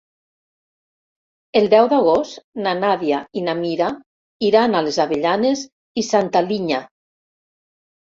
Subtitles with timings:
[1.59, 3.89] El deu d'agost na Nàdia i na Mira
[4.47, 5.63] iran a les Avellanes
[6.03, 6.81] i Santa Linya.